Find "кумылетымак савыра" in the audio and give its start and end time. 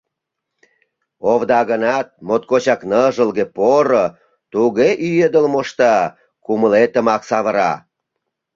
6.45-7.71